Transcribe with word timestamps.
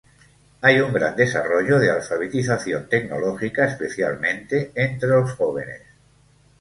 Hay 0.61 0.79
un 0.79 0.93
gran 0.93 1.15
desarrollo 1.15 1.77
de 1.77 1.91
alfabetización 1.91 2.89
tecnológica, 2.89 3.65
especialmente 3.67 4.71
entre 4.73 5.09
los 5.09 5.31
jóvenes. 5.33 5.83